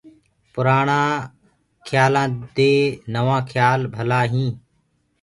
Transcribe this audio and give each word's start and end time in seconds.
پُرآڻآ 0.53 1.01
کيآلآندي 1.87 2.73
نوآ 3.13 3.37
کيآل 3.51 3.79
ڀلآ 3.93 4.19
هينٚ۔ 4.31 4.53